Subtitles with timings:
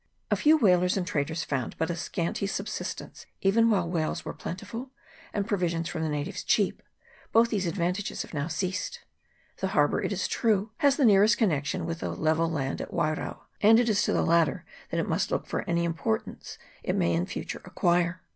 [0.31, 4.89] A few whalers and traders found but a scanty subsistence even while whales were plentiful
[5.31, 6.81] and provisions from the natives cheap;
[7.31, 9.01] both these advantages have now ceased.
[9.57, 12.91] The har bour, it is true, has the nearest connection with the level land at
[12.91, 16.95] Wairao, and it is to the latter that it must look for any importance it
[16.95, 18.23] may in future acquire.